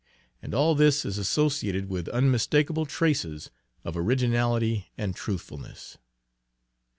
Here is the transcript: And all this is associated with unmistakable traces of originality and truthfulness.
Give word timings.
And 0.41 0.55
all 0.55 0.73
this 0.73 1.05
is 1.05 1.19
associated 1.19 1.87
with 1.87 2.07
unmistakable 2.09 2.87
traces 2.87 3.51
of 3.83 3.95
originality 3.95 4.87
and 4.97 5.15
truthfulness. 5.15 5.99